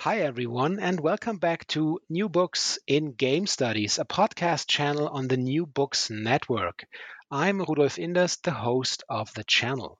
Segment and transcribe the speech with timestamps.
[0.00, 5.26] Hi, everyone, and welcome back to New Books in Game Studies, a podcast channel on
[5.26, 6.84] the New Books Network.
[7.30, 9.98] I'm Rudolf Inderst, the host of the channel.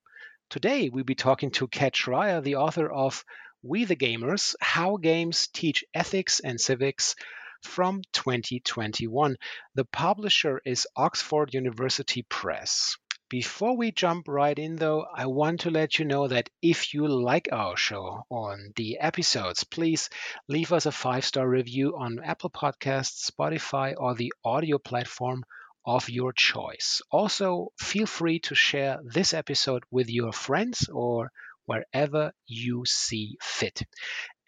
[0.51, 3.25] Today, we'll be talking to Kat Schrier, the author of
[3.63, 7.17] We the Gamers How Games Teach Ethics and Civics
[7.63, 9.37] from 2021.
[9.77, 12.99] The publisher is Oxford University Press.
[13.29, 17.09] Before we jump right in, though, I want to let you know that if you
[17.09, 20.09] like our show on the episodes, please
[20.47, 25.45] leave us a five star review on Apple Podcasts, Spotify, or the audio platform
[25.85, 27.03] of your choice.
[27.11, 31.33] Also, feel free to share this episode with your friends or
[31.65, 33.83] wherever you see fit.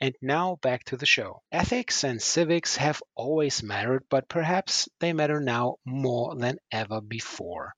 [0.01, 1.43] And now back to the show.
[1.51, 7.75] Ethics and civics have always mattered, but perhaps they matter now more than ever before.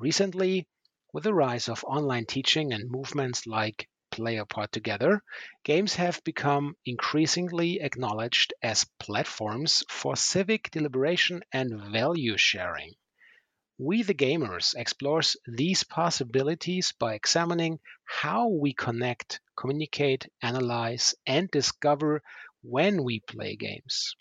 [0.00, 0.66] Recently,
[1.12, 5.22] with the rise of online teaching and movements like Play Apart Together,
[5.62, 12.94] games have become increasingly acknowledged as platforms for civic deliberation and value sharing.
[13.76, 22.22] We the Gamers explores these possibilities by examining how we connect, communicate, analyze, and discover
[22.62, 24.16] when we play games.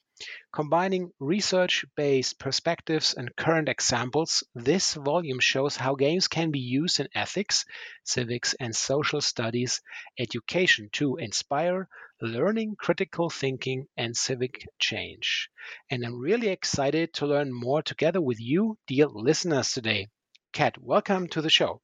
[0.52, 7.08] Combining research-based perspectives and current examples, this volume shows how games can be used in
[7.16, 7.66] ethics,
[8.04, 9.82] civics, and social studies
[10.18, 11.88] education to inspire
[12.22, 15.50] learning, critical thinking, and civic change.
[15.90, 20.08] And I'm really excited to learn more together with you, dear listeners, today.
[20.52, 21.82] Kat, welcome to the show.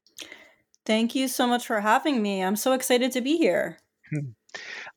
[0.86, 2.44] Thank you so much for having me.
[2.44, 3.80] I'm so excited to be here.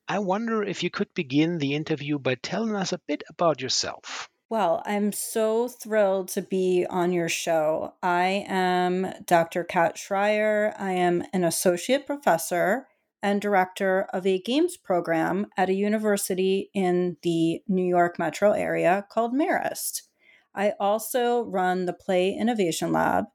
[0.07, 4.29] I wonder if you could begin the interview by telling us a bit about yourself.
[4.49, 7.93] Well, I'm so thrilled to be on your show.
[8.01, 9.63] I am Dr.
[9.63, 10.73] Kat Schrier.
[10.79, 12.87] I am an associate professor
[13.21, 19.05] and director of a games program at a university in the New York metro area
[19.11, 20.03] called Marist.
[20.55, 23.25] I also run the Play Innovation Lab,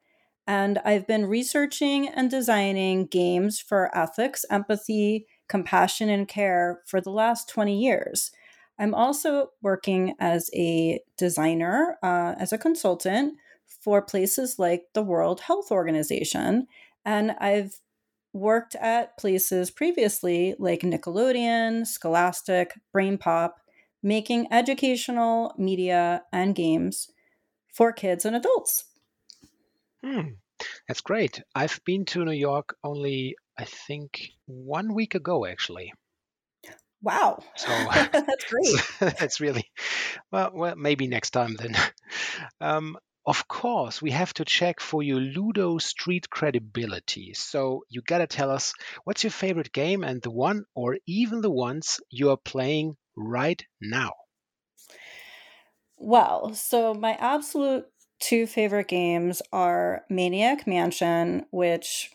[0.46, 7.10] and I've been researching and designing games for ethics, empathy, compassion and care for the
[7.10, 8.30] last 20 years.
[8.78, 13.34] I'm also working as a designer, uh, as a consultant
[13.66, 16.66] for places like the World Health Organization.
[17.04, 17.80] And I've
[18.32, 23.52] worked at places previously like Nickelodeon, Scholastic, BrainPop,
[24.02, 27.10] making educational media and games
[27.72, 28.84] for kids and adults.
[30.02, 30.34] Hmm,
[30.88, 31.42] that's great.
[31.54, 35.92] I've been to New York only I think one week ago, actually.
[37.02, 37.42] Wow.
[37.56, 38.80] So that's great.
[39.18, 39.70] that's really
[40.32, 41.76] well, well, maybe next time then.
[42.60, 47.32] Um, of course, we have to check for your Ludo Street credibility.
[47.34, 51.50] So you gotta tell us what's your favorite game and the one or even the
[51.50, 54.12] ones you are playing right now.
[55.96, 57.86] Well, so my absolute
[58.18, 62.10] two favorite games are Maniac Mansion, which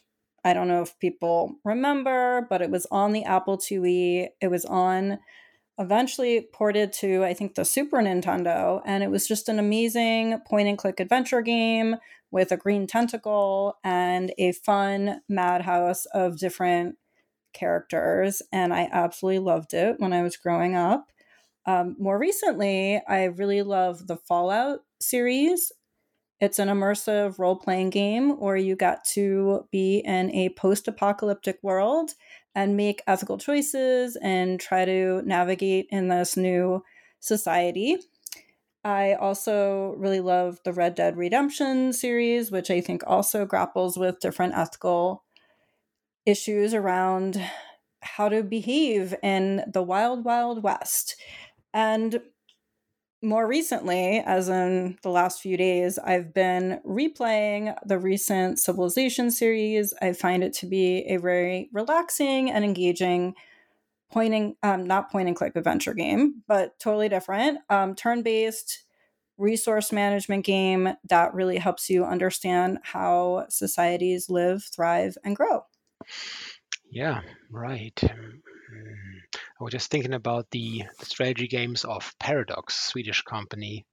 [0.49, 4.29] I don't know if people remember, but it was on the Apple IIe.
[4.41, 5.19] It was on
[5.77, 10.67] eventually ported to I think the Super Nintendo and it was just an amazing point
[10.67, 11.97] and click adventure game
[12.31, 16.97] with a green tentacle and a fun madhouse of different
[17.53, 21.11] characters and I absolutely loved it when I was growing up.
[21.67, 25.71] Um, more recently, I really love the Fallout series
[26.41, 31.59] it's an immersive role playing game where you got to be in a post apocalyptic
[31.61, 32.11] world
[32.55, 36.83] and make ethical choices and try to navigate in this new
[37.19, 37.97] society.
[38.83, 44.21] I also really love the Red Dead Redemption series, which I think also grapples with
[44.21, 45.25] different ethical
[46.25, 47.41] issues around
[48.01, 51.17] how to behave in the wild, wild west.
[51.73, 52.21] And
[53.21, 59.93] more recently, as in the last few days, I've been replaying the recent Civilization series.
[60.01, 63.35] I find it to be a very relaxing and engaging
[64.11, 68.85] pointing, um, not point and click adventure game, but totally different, um, turn based
[69.37, 75.63] resource management game that really helps you understand how societies live, thrive, and grow.
[76.91, 77.21] Yeah,
[77.51, 78.01] right.
[79.59, 83.85] I was just thinking about the, strategy games of Paradox, Swedish company,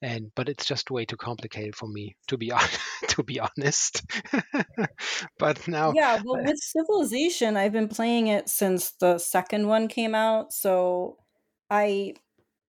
[0.00, 2.68] and but it's just way too complicated for me to be on,
[3.08, 4.02] to be honest.
[5.38, 10.14] but now, yeah, well, with Civilization, I've been playing it since the second one came
[10.14, 11.16] out, so
[11.68, 12.14] I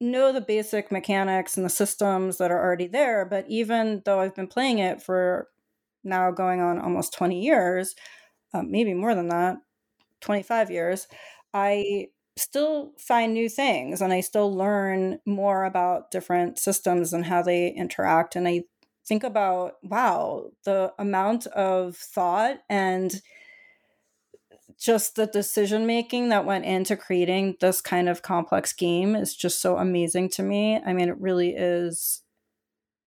[0.02, 3.26] know the basic mechanics and the systems that are already there.
[3.26, 5.50] But even though I've been playing it for
[6.04, 7.94] now going on almost twenty years,
[8.56, 9.58] um, maybe more than that,
[10.22, 11.08] 25 years,
[11.54, 12.08] I
[12.40, 17.70] still find new things and I still learn more about different systems and how they
[17.70, 18.36] interact.
[18.36, 18.64] And I
[19.06, 23.22] think about, wow, the amount of thought and
[24.80, 29.62] just the decision making that went into creating this kind of complex game is just
[29.62, 30.78] so amazing to me.
[30.78, 32.22] I mean, it really is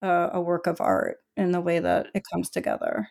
[0.01, 3.07] a, a work of art in the way that it comes together.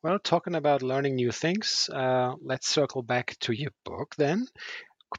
[0.00, 4.46] Well, talking about learning new things, uh, let's circle back to your book then,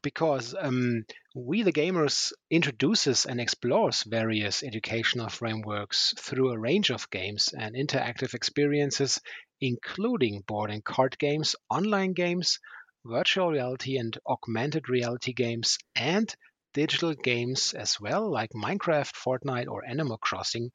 [0.01, 1.05] because um,
[1.35, 7.75] We the Gamers introduces and explores various educational frameworks through a range of games and
[7.75, 9.19] interactive experiences,
[9.61, 12.59] including board and card games, online games,
[13.05, 16.35] virtual reality and augmented reality games, and
[16.73, 20.71] digital games as well, like Minecraft, Fortnite, or Animal Crossing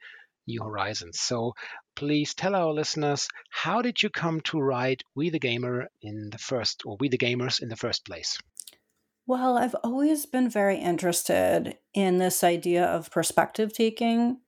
[0.46, 1.20] New Horizons.
[1.20, 1.54] So
[1.94, 6.38] please tell our listeners how did you come to write We the Gamer in the
[6.38, 8.38] first or We the Gamers in the first place?
[9.26, 14.38] Well, I've always been very interested in this idea of perspective taking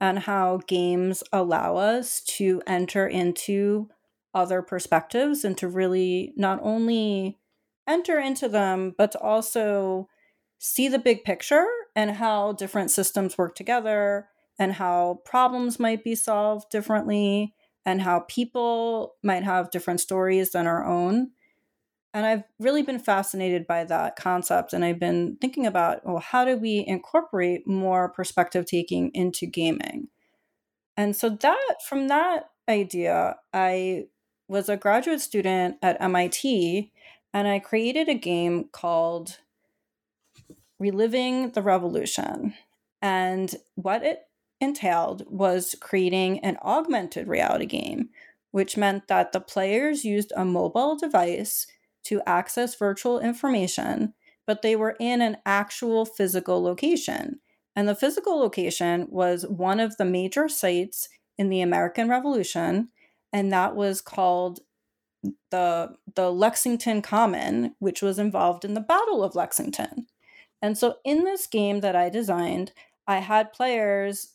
[0.00, 3.88] and how games allow us to enter into
[4.34, 7.38] other perspectives and to really not only
[7.88, 10.08] enter into them, but to also
[10.58, 16.14] see the big picture and how different systems work together and how problems might be
[16.14, 17.54] solved differently
[17.86, 21.30] and how people might have different stories than our own.
[22.16, 24.72] And I've really been fascinated by that concept.
[24.72, 30.08] And I've been thinking about, well, how do we incorporate more perspective taking into gaming?
[30.96, 34.06] And so that from that idea, I
[34.48, 36.90] was a graduate student at MIT
[37.34, 39.40] and I created a game called
[40.78, 42.54] Reliving the Revolution.
[43.02, 44.20] And what it
[44.58, 48.08] entailed was creating an augmented reality game,
[48.52, 51.66] which meant that the players used a mobile device
[52.06, 54.14] to access virtual information,
[54.46, 57.40] but they were in an actual physical location.
[57.74, 62.88] And the physical location was one of the major sites in the American Revolution,
[63.32, 64.60] and that was called
[65.50, 70.06] the the Lexington Common, which was involved in the Battle of Lexington.
[70.62, 72.72] And so in this game that I designed,
[73.06, 74.32] I had players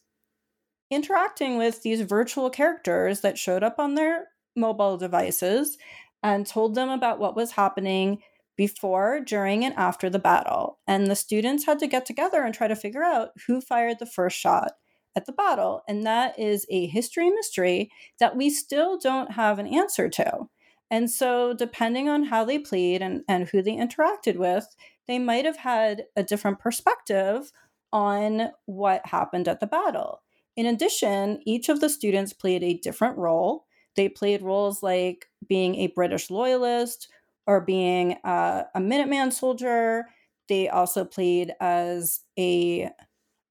[0.92, 5.78] interacting with these virtual characters that showed up on their mobile devices
[6.24, 8.22] and told them about what was happening
[8.58, 10.80] before, during, and after the battle.
[10.88, 14.06] And the students had to get together and try to figure out who fired the
[14.06, 14.74] first shot
[15.16, 15.84] at the battle.
[15.88, 20.50] And that is a history mystery that we still don't have an answer to.
[20.90, 24.76] And so, depending on how they played and, and who they interacted with,
[25.08, 27.52] they might have had a different perspective
[27.94, 30.22] on what happened at the battle.
[30.58, 33.66] In addition, each of the students played a different role.
[33.96, 37.10] They played roles like being a British loyalist
[37.48, 40.06] or being uh, a Minuteman soldier.
[40.48, 42.90] They also played as a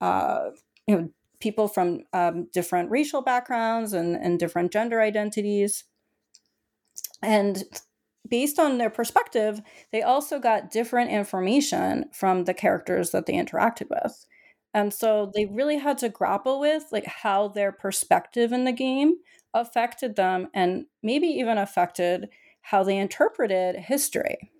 [0.00, 0.50] uh,
[0.86, 5.84] you know people from um, different racial backgrounds and, and different gender identities.
[7.22, 7.64] And
[8.28, 13.88] based on their perspective, they also got different information from the characters that they interacted
[13.90, 14.26] with.
[14.72, 19.16] And so they really had to grapple with like how their perspective in the game
[19.54, 22.28] affected them and maybe even affected
[22.62, 24.50] how they interpreted history.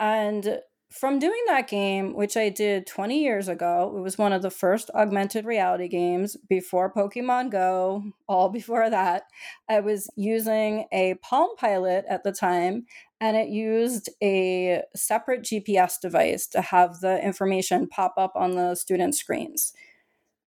[0.00, 0.60] And
[0.94, 4.50] from doing that game, which I did 20 years ago, it was one of the
[4.50, 9.24] first augmented reality games before Pokemon Go, all before that.
[9.68, 12.86] I was using a Palm Pilot at the time,
[13.20, 18.76] and it used a separate GPS device to have the information pop up on the
[18.76, 19.72] student screens.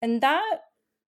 [0.00, 0.58] And that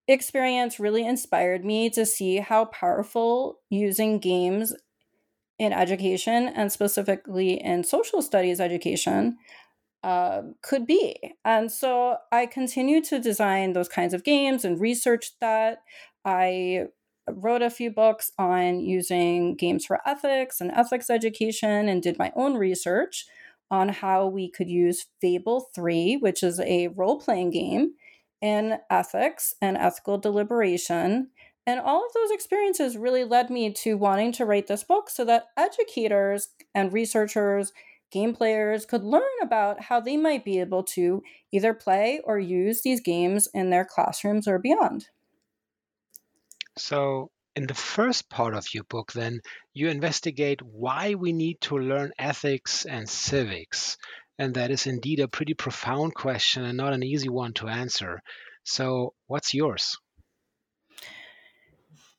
[0.07, 4.75] experience really inspired me to see how powerful using games
[5.59, 9.39] in education and specifically in social studies education
[10.03, 11.17] uh, could be.
[11.45, 15.83] And so I continued to design those kinds of games and research that.
[16.27, 16.87] I
[17.29, 22.33] wrote a few books on using games for ethics and ethics education and did my
[22.37, 23.27] own research
[23.71, 27.95] on how we could use Fable 3, which is a role playing game,
[28.45, 31.31] in ethics and ethical deliberation.
[31.67, 35.25] And all of those experiences really led me to wanting to write this book so
[35.25, 37.73] that educators and researchers,
[38.13, 41.23] game players could learn about how they might be able to
[41.53, 45.07] either play or use these games in their classrooms or beyond.
[46.77, 49.41] So, in the first part of your book, then,
[49.73, 53.97] you investigate why we need to learn ethics and civics.
[54.39, 58.21] And that is indeed a pretty profound question and not an easy one to answer.
[58.65, 59.97] So, what's yours?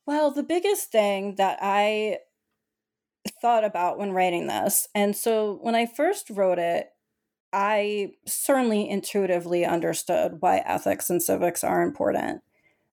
[0.06, 2.20] Well, the biggest thing that I
[3.42, 6.90] thought about when writing this, and so when I first wrote it,
[7.52, 12.42] I certainly intuitively understood why ethics and civics are important.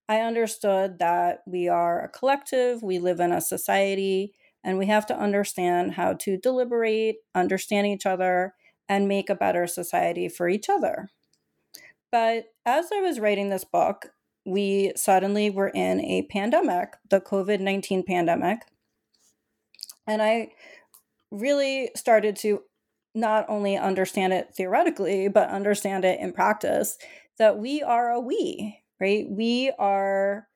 [0.08, 5.04] I understood that we are a collective, we live in a society, and we have
[5.06, 8.54] to understand how to deliberate, understand each other,
[8.92, 11.08] and make a better society for each other.
[12.10, 14.10] But as I was writing this book,
[14.44, 18.60] we suddenly were in a pandemic, the COVID 19 pandemic.
[20.06, 20.48] And I
[21.30, 22.62] really started to
[23.14, 26.98] not only understand it theoretically, but understand it in practice
[27.38, 29.26] that we are a we right?
[29.28, 30.46] We are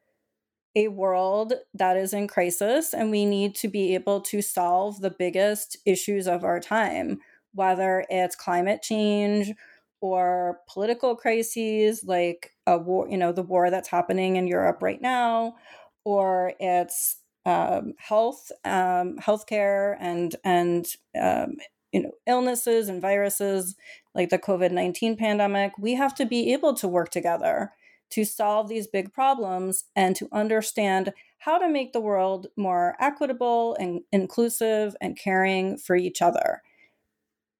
[0.77, 5.11] a world that is in crisis, and we need to be able to solve the
[5.11, 7.19] biggest issues of our time,
[7.57, 9.53] whether it's climate change
[10.01, 15.01] or political crises like a war, you know, the war that's happening in Europe right
[15.01, 15.57] now,
[16.05, 20.87] or it's um, health, um, healthcare, and and
[21.21, 21.57] um,
[21.93, 23.77] you know illnesses and viruses
[24.15, 25.73] like the COVID nineteen pandemic.
[25.79, 27.73] We have to be able to work together
[28.11, 33.77] to solve these big problems and to understand how to make the world more equitable
[33.79, 36.63] and inclusive and caring for each other.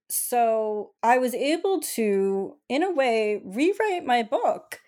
[0.09, 4.79] So I was able to, in a way, rewrite my book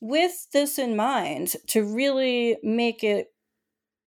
[0.00, 3.32] with this in mind to really make it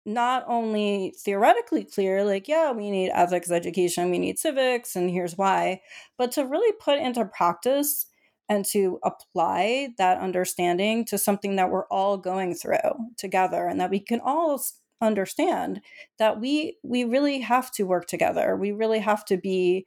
[0.05, 5.37] not only theoretically clear, like, yeah, we need ethics education, we need civics, and here's
[5.37, 5.81] why,
[6.17, 8.07] but to really put into practice
[8.49, 12.77] and to apply that understanding to something that we're all going through
[13.17, 14.61] together and that we can all
[15.01, 15.81] understand
[16.19, 18.55] that we we really have to work together.
[18.55, 19.85] We really have to be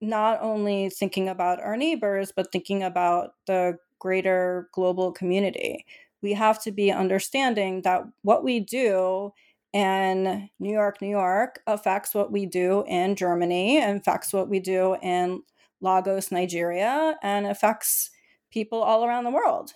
[0.00, 5.84] not only thinking about our neighbors but thinking about the greater global community
[6.22, 9.30] we have to be understanding that what we do
[9.74, 14.96] in New York, New York affects what we do in Germany affects what we do
[15.02, 15.42] in
[15.80, 18.10] Lagos, Nigeria, and affects
[18.50, 19.72] people all around the world.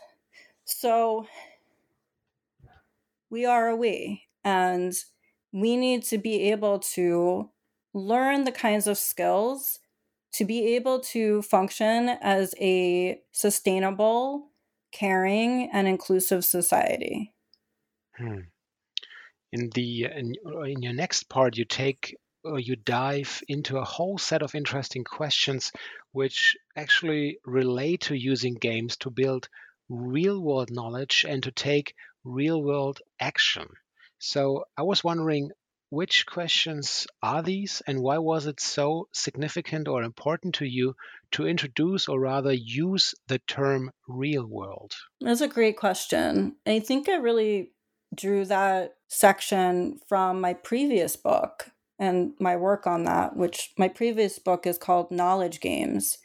[0.65, 1.27] So
[3.29, 4.95] we are a we, and
[5.53, 7.51] we need to be able to
[7.93, 9.81] learn the kinds of skills
[10.33, 14.51] to be able to function as a sustainable,
[14.93, 17.33] caring, and inclusive society.
[18.17, 18.41] Hmm.
[19.53, 20.35] In the in,
[20.67, 25.05] in your next part, you take uh, you dive into a whole set of interesting
[25.05, 25.73] questions
[26.13, 29.49] which actually relate to using games to build
[29.89, 31.95] real world knowledge and to take
[32.25, 33.67] real world action.
[34.19, 35.51] So I was wondering
[35.91, 40.95] which questions are these and why was it so significant or important to you
[41.33, 44.95] to introduce or rather use the term real world?
[45.21, 46.57] That's a great question.
[46.67, 47.73] I think I really
[48.15, 54.39] drew that section from my previous book and my work on that, which my previous
[54.39, 56.19] book is called Knowledge Games.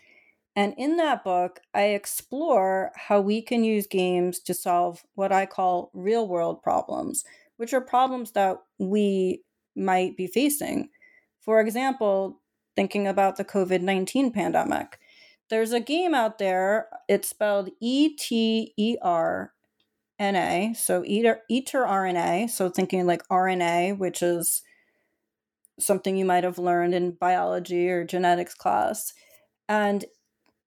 [0.56, 5.48] And in that book, I explore how we can use games to solve what I
[5.48, 7.26] call real world problems,
[7.58, 9.42] which are problems that we
[9.76, 10.90] might be facing.
[11.40, 12.40] For example,
[12.76, 15.00] thinking about the COVID 19 pandemic,
[15.50, 19.54] there's a game out there, it's spelled E T E R
[20.20, 24.62] N A, so eater, eater RNA, so thinking like RNA, which is
[25.80, 29.14] something you might have learned in biology or genetics class.
[29.68, 30.06] And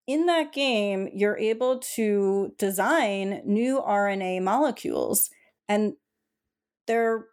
[0.07, 5.31] in that game, you're able to design new RNA molecules,
[5.69, 5.95] and
[6.87, 7.27] they're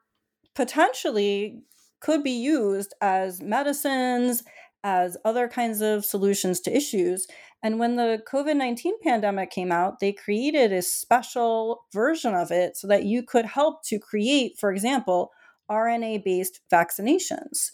[0.56, 1.64] potentially
[2.00, 4.44] could be used as medicines,
[4.84, 7.28] as other kinds of solutions to issues.
[7.64, 12.76] And when the COVID 19 pandemic came out, they created a special version of it
[12.76, 15.32] so that you could help to create, for example,
[15.72, 17.72] RNA based vaccinations.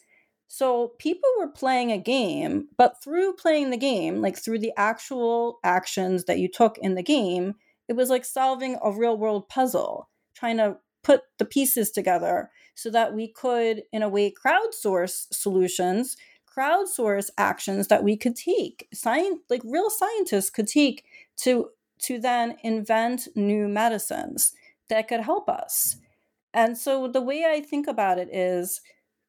[0.48, 5.60] So people were playing a game, but through playing the game, like through the actual
[5.64, 7.56] actions that you took in the game,
[7.88, 12.50] it was like solving a real world puzzle, trying to put the pieces together
[12.82, 16.18] so that we could, in a way, crowdsource solutions,
[16.48, 21.04] crowdsource actions that we could take, science, like real scientists could take
[21.38, 21.70] to
[22.00, 24.54] to then invent new medicines
[24.88, 25.98] that could help us.
[26.54, 28.82] And so the way I think about it is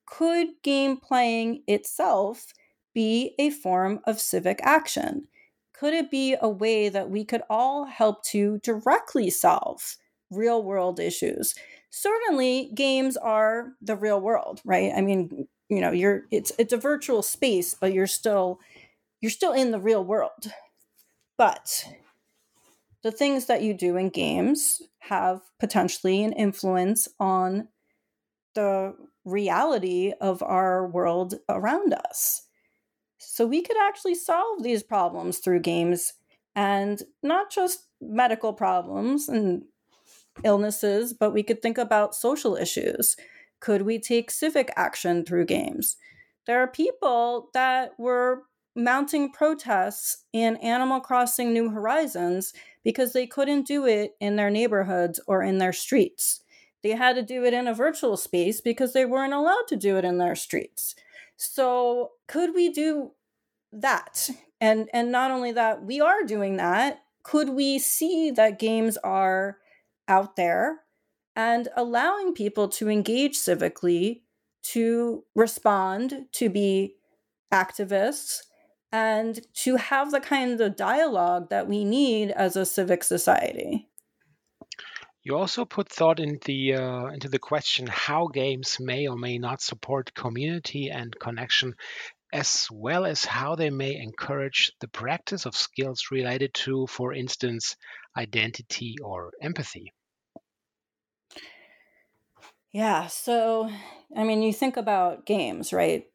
[0.07, 2.47] could game playing itself
[2.95, 5.29] be a form of civic action?
[5.73, 9.97] Could it be a way that we could all help to directly solve
[10.31, 11.55] real world issues?
[11.91, 14.93] Certainly, games are the real world, right?
[14.97, 18.61] I mean, you know, you're it's it's a virtual space, but you're still
[19.21, 20.53] you're still in the real world.
[21.37, 21.85] But
[23.03, 27.69] the things that you do in games have potentially an influence on
[28.55, 28.95] the
[29.25, 32.47] reality of our world around us.
[33.19, 36.15] So we could actually solve these problems through games
[36.55, 39.63] and not just medical problems and
[40.45, 43.17] illnesses, but we could think about social issues.
[43.61, 45.97] Could we take civic action through games?
[46.47, 48.45] There are people that were
[48.75, 55.21] mounting protests in Animal Crossing New Horizons because they couldn't do it in their neighborhoods
[55.27, 56.43] or in their streets.
[56.83, 59.97] They had to do it in a virtual space because they weren't allowed to do
[59.99, 60.95] it in their streets.
[61.37, 63.13] So, could we do
[63.73, 64.31] that?
[64.61, 67.03] And and not only that, we are doing that.
[67.23, 69.59] Could we see that games are
[70.11, 70.81] out there
[71.37, 74.23] and allowing people to engage civically,
[74.63, 76.97] to respond, to be
[77.53, 78.41] activists,
[78.93, 83.89] and to have the kind of dialogue that we need as a civic society.
[85.23, 89.39] You also put thought in the, uh, into the question how games may or may
[89.39, 91.75] not support community and connection,
[92.33, 97.77] as well as how they may encourage the practice of skills related to, for instance,
[98.17, 99.93] identity or empathy.
[102.73, 103.71] Yeah, so
[104.17, 106.07] I mean, you think about games, right?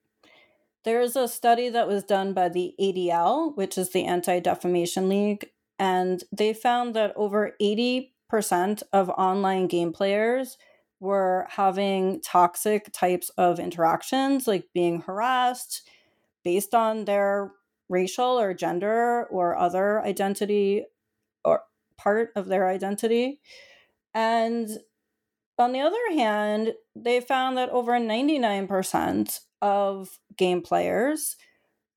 [0.83, 5.49] There's a study that was done by the ADL, which is the Anti Defamation League,
[5.79, 10.57] and they found that over 80% of online game players
[10.99, 15.89] were having toxic types of interactions, like being harassed
[16.43, 17.51] based on their
[17.89, 20.85] racial or gender or other identity
[21.43, 21.63] or
[21.97, 23.41] part of their identity.
[24.13, 24.69] And
[25.57, 31.37] on the other hand, they found that over 99% of game players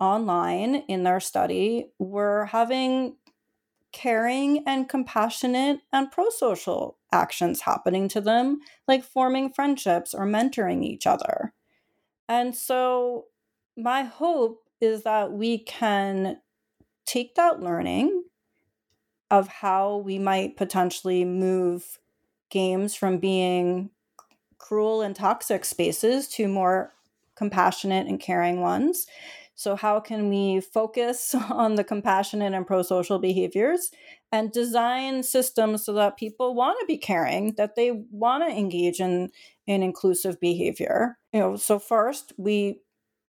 [0.01, 3.17] online in their study were having
[3.93, 10.85] caring and compassionate and pro social actions happening to them, like forming friendships or mentoring
[10.85, 11.53] each other.
[12.29, 13.27] And so,
[13.77, 16.39] my hope is that we can
[17.07, 18.25] take that learning
[19.31, 21.99] of how we might potentially move
[22.51, 23.91] games from being
[24.59, 26.93] cruel and toxic spaces to more
[27.37, 29.07] compassionate and caring ones.
[29.55, 33.91] So, how can we focus on the compassionate and pro social behaviors
[34.31, 39.01] and design systems so that people want to be caring, that they want to engage
[39.01, 39.31] in,
[39.67, 41.19] in inclusive behavior?
[41.33, 42.81] You know, so first we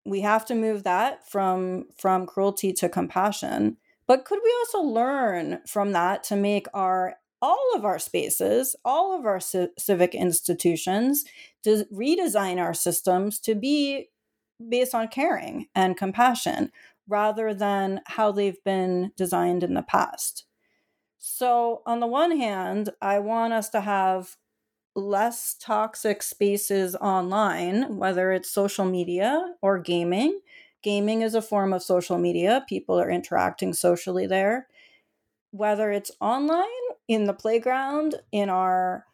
[0.05, 3.77] we have to move that from from cruelty to compassion.
[4.07, 9.17] But could we also learn from that to make our all of our spaces, all
[9.17, 11.25] of our c- civic institutions,
[11.63, 14.09] to redesign our systems to be
[14.69, 16.71] based on caring and compassion
[17.07, 20.45] rather than how they've been designed in the past.
[21.19, 24.37] So, on the one hand, I want us to have
[24.95, 30.39] less toxic spaces online, whether it's social media or gaming.
[30.83, 34.67] Gaming is a form of social media, people are interacting socially there.
[35.51, 39.05] Whether it's online in the playground, in our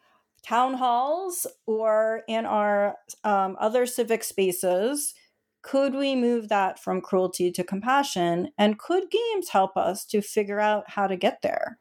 [0.45, 5.13] town halls, or in our um, other civic spaces,
[5.61, 8.49] could we move that from cruelty to compassion?
[8.57, 11.79] And could games help us to figure out how to get there?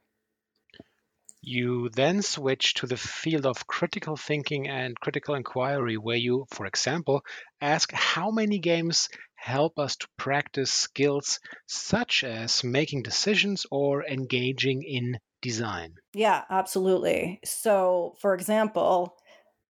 [1.45, 6.67] You then switch to the field of critical thinking and critical inquiry, where you, for
[6.67, 7.25] example,
[7.61, 14.85] ask how many games help us to practice skills such as making decisions or engaging
[14.85, 15.97] in design.
[16.15, 17.41] Yeah, absolutely.
[17.45, 19.17] So, for example,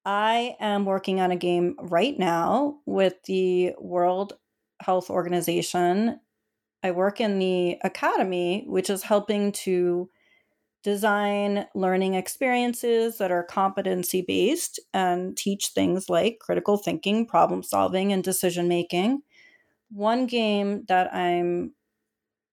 [0.05, 4.33] I am working on a game right now with the World
[4.81, 6.19] Health Organization.
[6.83, 10.09] I work in the academy, which is helping to
[10.83, 18.11] design learning experiences that are competency based and teach things like critical thinking, problem solving,
[18.11, 19.21] and decision making.
[19.91, 21.73] One game that I'm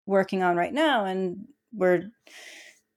[0.05, 2.11] working on right now, and we're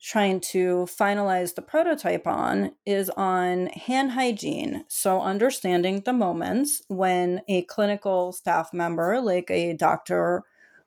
[0.00, 4.84] trying to finalize the prototype on is on hand hygiene.
[4.88, 10.42] So, understanding the moments when a clinical staff member, like a doctor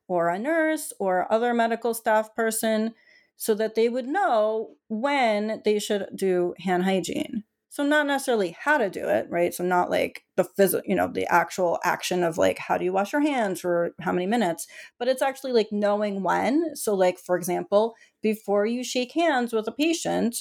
[0.08, 2.94] or a nurse or other medical staff person,
[3.36, 7.44] so that they would know when they should do hand hygiene.
[7.74, 9.52] So not necessarily how to do it, right?
[9.52, 12.94] So not like the physical, you know, the actual action of like how do you
[12.94, 14.68] wash your hands for how many minutes,
[15.00, 16.76] but it's actually like knowing when.
[16.76, 20.36] So like for example, before you shake hands with a patient,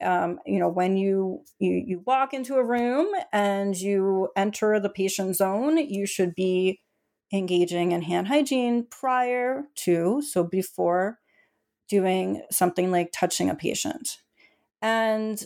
[0.00, 4.88] um, you know, when you you you walk into a room and you enter the
[4.88, 6.80] patient zone, you should be
[7.32, 11.18] engaging in hand hygiene prior to, so before
[11.88, 14.18] doing something like touching a patient.
[14.80, 15.44] And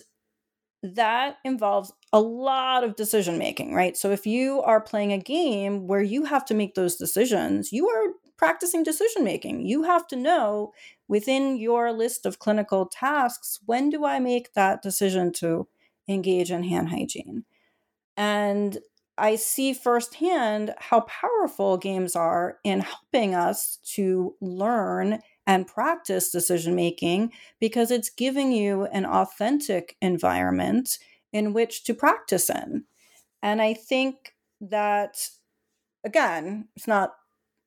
[0.82, 3.96] that involves a lot of decision making, right?
[3.96, 7.88] So if you are playing a game where you have to make those decisions, you
[7.88, 9.64] are practicing decision making.
[9.66, 10.72] You have to know
[11.08, 15.68] within your list of clinical tasks when do I make that decision to
[16.08, 17.44] engage in hand hygiene?
[18.16, 18.78] And
[19.18, 26.74] I see firsthand how powerful games are in helping us to learn and practice decision
[26.74, 30.98] making because it's giving you an authentic environment
[31.32, 32.84] in which to practice in.
[33.42, 35.28] And I think that
[36.04, 37.14] again, it's not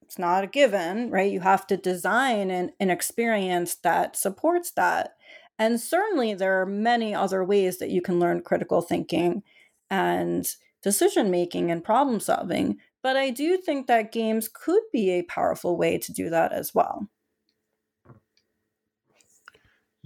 [0.02, 1.32] it's not a given, right?
[1.32, 5.16] You have to design an, an experience that supports that.
[5.58, 9.42] And certainly there are many other ways that you can learn critical thinking
[9.90, 10.48] and
[10.84, 12.78] decision making and problem solving.
[13.02, 16.74] But I do think that games could be a powerful way to do that as
[16.76, 17.10] well.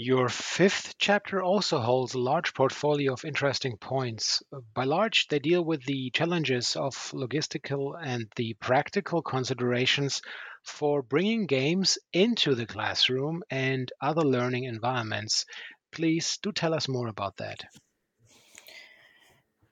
[0.01, 4.41] Your fifth chapter also holds a large portfolio of interesting points.
[4.73, 10.21] By large, they deal with the challenges of logistical and the practical considerations
[10.63, 15.43] for bringing games into the classroom and other learning environments.
[15.91, 17.65] Please do tell us more about that.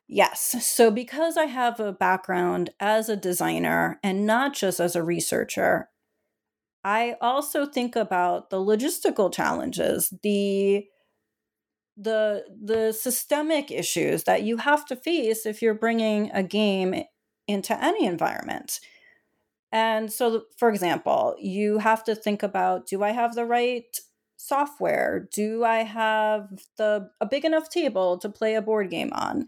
[0.10, 0.58] Yes.
[0.66, 5.88] So, because I have a background as a designer and not just as a researcher,
[6.88, 10.86] I also think about the logistical challenges, the
[11.98, 17.04] the the systemic issues that you have to face if you're bringing a game
[17.46, 18.80] into any environment.
[19.70, 24.00] And so for example, you have to think about do I have the right
[24.38, 25.28] software?
[25.34, 26.48] Do I have
[26.78, 29.48] the a big enough table to play a board game on?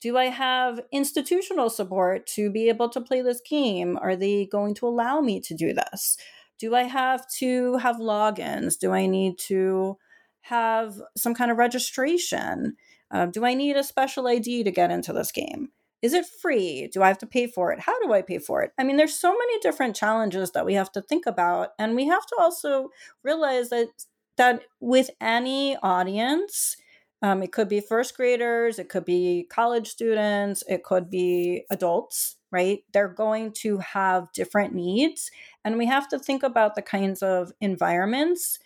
[0.00, 3.98] Do I have institutional support to be able to play this game?
[4.00, 6.16] Are they going to allow me to do this?
[6.58, 8.78] Do I have to have logins?
[8.78, 9.96] Do I need to
[10.42, 12.76] have some kind of registration?
[13.10, 15.70] Uh, do I need a special ID to get into this game?
[16.00, 16.88] Is it free?
[16.92, 17.80] Do I have to pay for it?
[17.80, 18.72] How do I pay for it?
[18.78, 22.06] I mean, there's so many different challenges that we have to think about, and we
[22.06, 22.90] have to also
[23.24, 23.88] realize that
[24.36, 26.76] that with any audience,
[27.22, 32.36] um, it could be first graders, it could be college students, it could be adults,
[32.50, 32.80] right?
[32.92, 35.30] They're going to have different needs.
[35.64, 38.58] And we have to think about the kinds of environments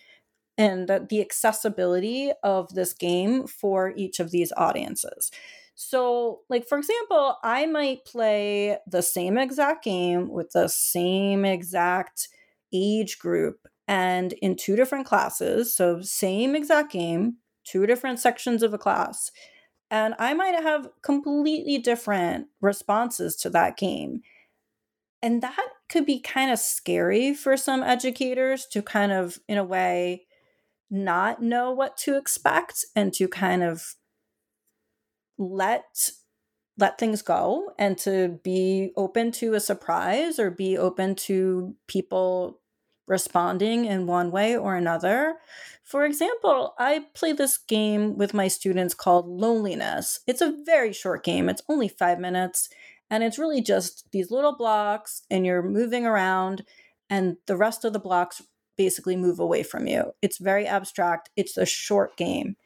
[0.59, 5.31] and the, accessibility of this game for each of these audiences.
[5.75, 12.29] So, like, for example, I might play the same exact game with the same exact
[12.73, 15.75] age group and in two different classes.
[15.75, 19.31] So, same exact game, two different sections of a class
[19.93, 24.23] and I might have completely different responses to that game.
[25.23, 29.65] And that could be kind of scary for some educators to kind of, in a
[29.65, 30.27] way,
[30.91, 33.95] not know what to expect and to kind of
[35.37, 36.11] let
[36.79, 42.62] let things go and to be open to a surprise or be open to people
[43.13, 45.37] responding in one way or another.
[45.85, 50.21] For example, I play this game with my students called Loneliness.
[50.27, 52.69] It's a very short game, it's only five minutes,
[53.11, 56.65] and it's really just these little blocks, and you're moving around,
[57.11, 58.43] and the rest of the blocks
[58.77, 60.13] basically move away from you.
[60.23, 62.57] It's very abstract, it's a short game.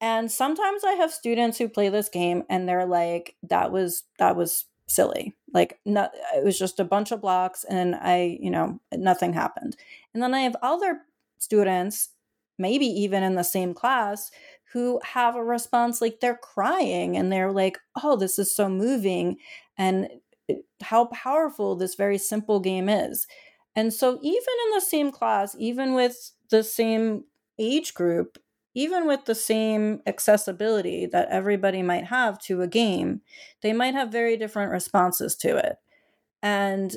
[0.00, 4.36] And sometimes I have students who play this game and they're like, that was that
[4.36, 5.36] was silly.
[5.54, 9.76] Like not, it was just a bunch of blocks and I, you know, nothing happened.
[10.14, 11.02] And then I have other
[11.38, 12.10] students,
[12.58, 14.30] maybe even in the same class,
[14.72, 19.38] who have a response like they're crying and they're like, "Oh, this is so moving."
[19.78, 20.08] And
[20.50, 23.26] uh, how powerful this very simple game is.
[23.76, 27.24] And so even in the same class, even with the same
[27.58, 28.38] age group,
[28.74, 33.22] even with the same accessibility that everybody might have to a game,
[33.62, 35.76] they might have very different responses to it.
[36.42, 36.96] And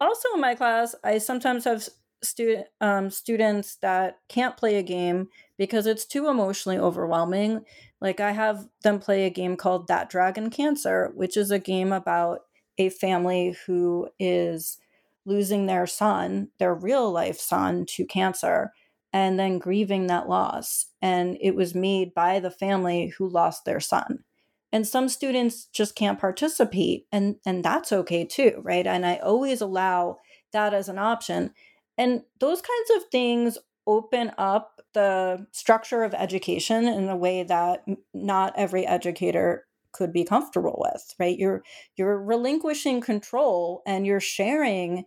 [0.00, 1.88] also in my class, I sometimes have
[2.22, 7.64] student um, students that can't play a game because it's too emotionally overwhelming.
[8.00, 11.92] Like I have them play a game called That Dragon Cancer, which is a game
[11.92, 12.40] about
[12.76, 14.78] a family who is
[15.26, 18.72] losing their son, their real life son, to cancer,
[19.12, 20.86] and then grieving that loss.
[21.00, 24.24] And it was made by the family who lost their son.
[24.70, 28.86] And some students just can't participate, and, and that's okay too, right?
[28.86, 30.18] And I always allow
[30.52, 31.52] that as an option.
[31.96, 37.84] And those kinds of things open up the structure of education in a way that
[38.12, 41.62] not every educator could be comfortable with right you're
[41.96, 45.04] you're relinquishing control and you're sharing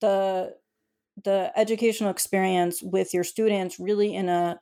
[0.00, 0.52] the
[1.24, 4.60] the educational experience with your students really in a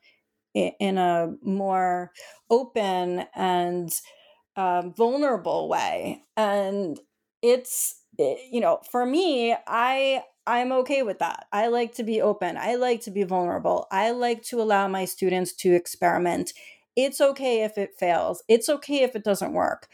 [0.55, 2.13] in a more
[2.51, 3.93] open and
[4.57, 6.23] um, vulnerable way.
[6.37, 6.99] And
[7.43, 11.47] it's you know for me i i'm okay with that.
[11.53, 12.57] I like to be open.
[12.57, 13.87] I like to be vulnerable.
[13.91, 16.55] I like to allow my students to experiment.
[16.97, 18.43] It's okay if it fails.
[18.49, 19.89] It's okay if it doesn't work.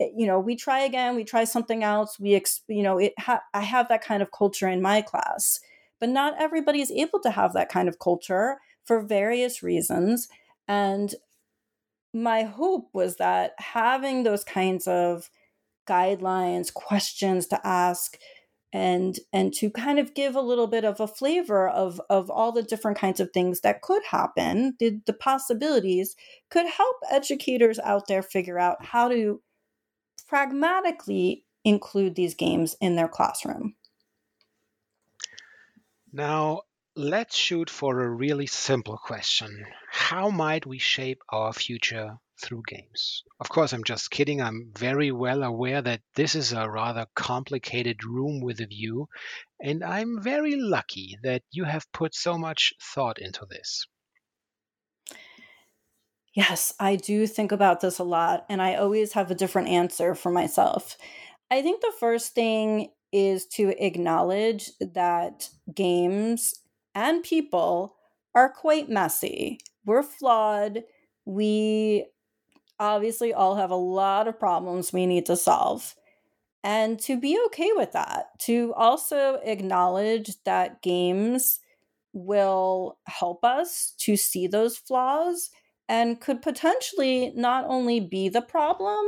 [0.00, 1.16] You know we try again.
[1.16, 2.18] We try something else.
[2.20, 5.60] We ex- you know it ha- i have that kind of culture in my class
[6.02, 10.26] but not everybody is able to have that kind of culture for various reasons
[10.66, 11.14] and
[12.12, 15.30] my hope was that having those kinds of
[15.88, 18.18] guidelines questions to ask
[18.72, 22.50] and and to kind of give a little bit of a flavor of of all
[22.50, 26.16] the different kinds of things that could happen the, the possibilities
[26.50, 29.40] could help educators out there figure out how to
[30.26, 33.76] pragmatically include these games in their classroom
[36.12, 36.62] now
[36.94, 43.22] let's shoot for a really simple question how might we shape our future through games.
[43.40, 44.42] Of course, I'm just kidding.
[44.42, 49.08] I'm very well aware that this is a rather complicated room with a view,
[49.60, 53.86] and I'm very lucky that you have put so much thought into this.
[56.34, 60.14] Yes, I do think about this a lot, and I always have a different answer
[60.14, 60.96] for myself.
[61.50, 66.54] I think the first thing is to acknowledge that games
[66.94, 67.96] and people
[68.34, 69.58] are quite messy.
[69.84, 70.84] We're flawed.
[71.24, 72.06] We
[72.80, 75.94] obviously all have a lot of problems we need to solve.
[76.64, 81.60] And to be okay with that, to also acknowledge that games
[82.12, 85.50] will help us to see those flaws
[85.88, 89.04] and could potentially not only be the problem,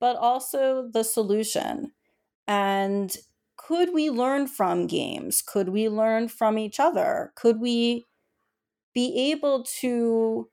[0.00, 1.92] but also the solution.
[2.48, 3.14] And
[3.66, 5.40] could we learn from games?
[5.40, 7.32] Could we learn from each other?
[7.34, 8.04] Could we
[8.92, 10.50] be able to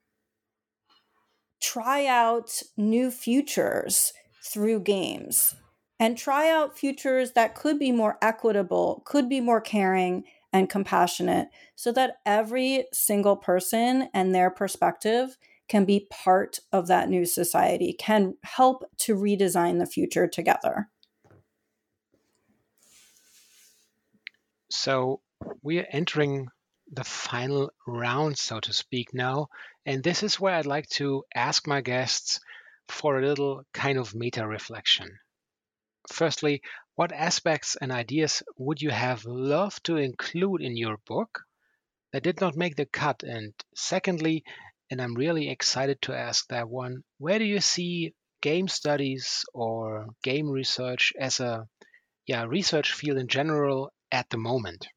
[1.62, 5.56] try out new futures through games
[6.00, 11.50] and try out futures that could be more equitable, could be more caring and compassionate,
[11.76, 17.94] so that every single person and their perspective can be part of that new society,
[17.94, 20.90] can help to redesign the future together.
[24.72, 25.22] So,
[25.62, 26.48] we are entering
[26.90, 29.50] the final round, so to speak, now.
[29.86, 32.40] And this is where I'd like to ask my guests
[32.88, 35.20] for a little kind of meta reflection.
[36.10, 36.62] Firstly,
[36.96, 41.44] what aspects and ideas would you have loved to include in your book
[42.14, 43.24] that did not make the cut?
[43.24, 44.44] And secondly,
[44.90, 50.08] and I'm really excited to ask that one, where do you see game studies or
[50.24, 51.68] game research as a
[52.26, 54.88] yeah, research field in general at the moment?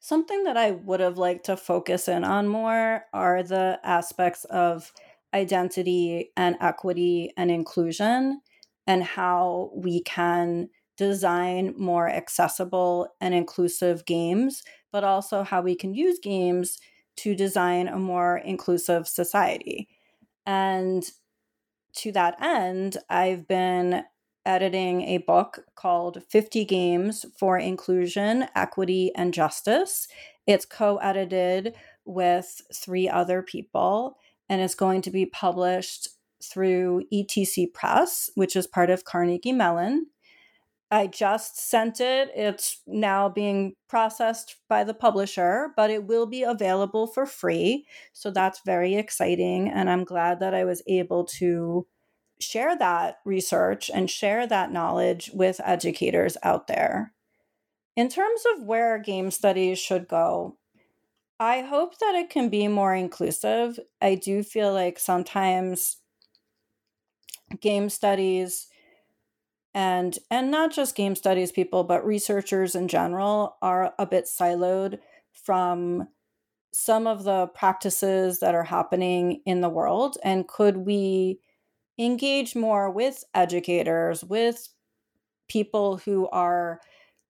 [0.00, 4.92] Something that I would have liked to focus in on more are the aspects of
[5.32, 8.40] identity and equity and inclusion
[8.86, 15.94] and how we can design more accessible and inclusive games, but also how we can
[15.94, 16.78] use games
[17.16, 19.88] to design a more inclusive society.
[20.46, 21.08] And
[21.96, 24.04] to that end, I've been
[24.46, 30.08] editing a book called 50 Games for Inclusion, Equity, and Justice.
[30.46, 36.08] It's co edited with three other people and it's going to be published
[36.42, 40.06] through ETC Press, which is part of Carnegie Mellon.
[40.90, 42.30] I just sent it.
[42.36, 47.86] It's now being processed by the publisher, but it will be available for free.
[48.12, 49.68] So that's very exciting.
[49.68, 51.86] And I'm glad that I was able to
[52.44, 57.12] share that research and share that knowledge with educators out there.
[57.96, 60.58] In terms of where game studies should go,
[61.38, 63.78] I hope that it can be more inclusive.
[64.00, 65.98] I do feel like sometimes
[67.60, 68.66] game studies
[69.74, 74.98] and and not just game studies people but researchers in general are a bit siloed
[75.32, 76.08] from
[76.72, 81.38] some of the practices that are happening in the world and could we
[81.98, 84.68] engage more with educators with
[85.48, 86.80] people who are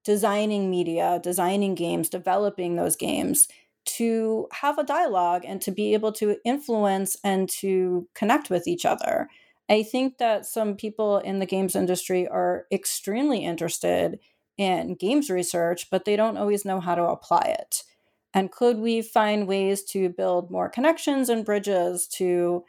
[0.05, 3.49] designing media designing games developing those games
[3.85, 8.85] to have a dialogue and to be able to influence and to connect with each
[8.85, 9.29] other
[9.69, 14.21] I think that some people in the games industry are extremely interested
[14.59, 17.83] in games research, but they don't always know how to apply it.
[18.35, 22.65] And could we find ways to build more connections and bridges to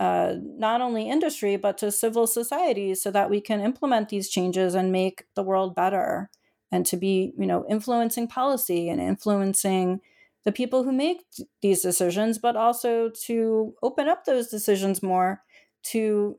[0.00, 4.74] uh, not only industry, but to civil society so that we can implement these changes
[4.74, 6.30] and make the world better
[6.70, 10.00] and to be, you know, influencing policy and influencing
[10.44, 11.24] the people who make
[11.62, 15.42] these decisions, but also to open up those decisions more
[15.82, 16.38] to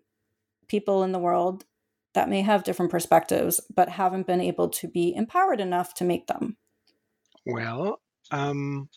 [0.67, 1.65] people in the world
[2.13, 6.27] that may have different perspectives but haven't been able to be empowered enough to make
[6.27, 6.57] them?
[7.45, 7.99] Well,
[8.31, 8.89] um,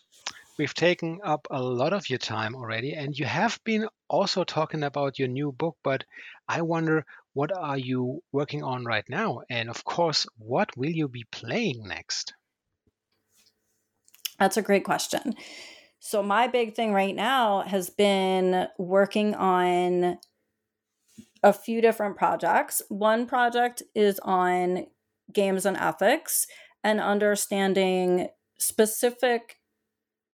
[0.63, 4.85] we've taken up a lot of your time already, and you have been also talking
[4.85, 6.05] about your new book, but
[6.47, 9.41] I wonder what are you working on right now?
[9.51, 12.35] And of course, what will you be playing next?
[14.39, 15.35] That's a great question.
[15.99, 20.19] So, my big thing right now has been working on
[21.43, 22.83] a few different projects.
[22.89, 24.87] One project is on
[25.33, 26.47] games and ethics
[26.85, 29.57] and understanding specific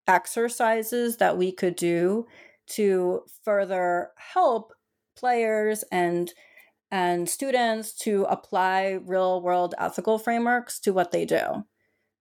[0.07, 2.27] exercises that we could do
[2.67, 4.73] to further help
[5.15, 6.33] players and
[6.91, 11.65] and students to apply real world ethical frameworks to what they do.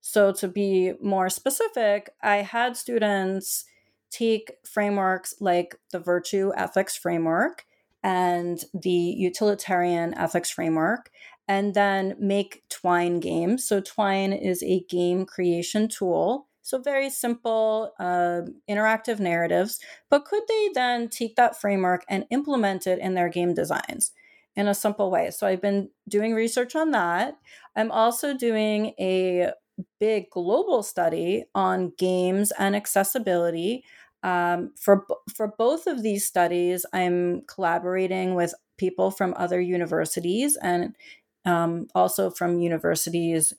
[0.00, 3.64] So to be more specific, I had students
[4.10, 7.66] take frameworks like the virtue ethics framework
[8.02, 11.10] and the utilitarian ethics framework,
[11.48, 13.64] and then make Twine games.
[13.66, 16.46] So, Twine is a game creation tool.
[16.64, 19.78] So, very simple, uh, interactive narratives.
[20.10, 24.12] But could they then take that framework and implement it in their game designs?
[24.56, 25.32] in a simple way.
[25.32, 27.36] So I've been doing research on that.
[27.74, 29.50] I'm also doing a
[29.98, 33.82] big global study on games and accessibility
[34.24, 35.04] um, for
[35.36, 40.96] for both of these studies, I'm collaborating with people from other universities and
[41.44, 43.52] um, also from universities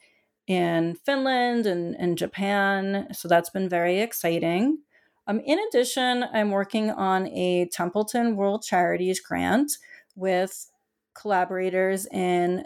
[0.47, 3.07] in Finland and, and Japan.
[3.13, 4.79] So that's been very exciting.
[5.27, 9.71] Um, in addition, I'm working on a Templeton World Charities grant
[10.15, 10.69] with
[11.15, 12.65] collaborators in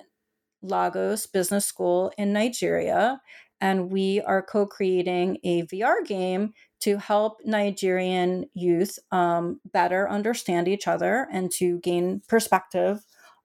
[0.62, 3.22] Lagos Business School in Nigeria.
[3.62, 10.68] And we are co creating a VR game to help Nigerian youth um, better understand
[10.68, 13.00] each other and to gain perspective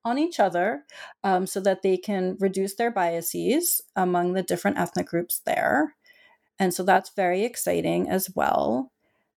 [0.04, 0.84] on each other
[1.22, 5.94] um, so that they can reduce their biases among the different ethnic groups there.
[6.58, 8.92] And so that's very exciting as well.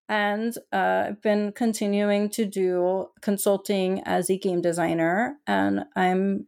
[0.10, 6.48] And uh, I've been continuing to do consulting as a game designer, and I'm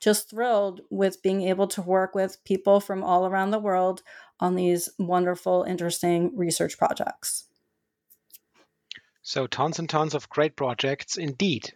[0.00, 4.02] just thrilled with being able to work with people from all around the world
[4.38, 7.44] on these wonderful, interesting research projects.
[9.22, 11.72] So, tons and tons of great projects indeed.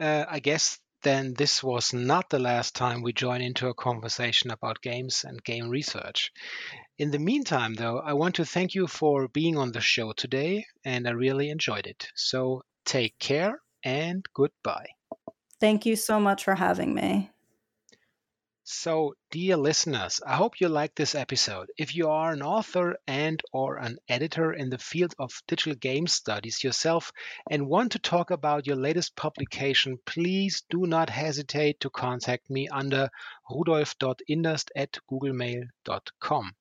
[0.00, 4.50] Uh, I guess then this was not the last time we join into a conversation
[4.50, 6.32] about games and game research.
[6.98, 10.66] In the meantime, though, I want to thank you for being on the show today,
[10.84, 12.08] and I really enjoyed it.
[12.14, 14.88] So, take care and goodbye.
[15.60, 17.30] Thank you so much for having me.
[18.68, 21.70] So, dear listeners, I hope you like this episode.
[21.78, 26.08] If you are an author and or an editor in the field of digital game
[26.08, 27.12] studies yourself
[27.48, 32.66] and want to talk about your latest publication, please do not hesitate to contact me
[32.66, 33.08] under
[33.48, 36.56] rudolf.inderst at googlemail.com.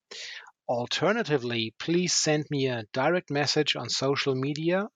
[0.70, 4.90] Alternatively, please send me a direct message on social media.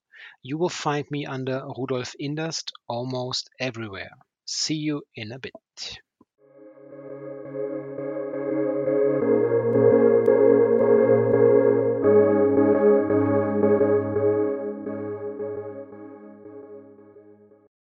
[0.44, 4.12] You will find me under Rudolf Inderst almost everywhere.
[4.46, 5.56] See you in a bit.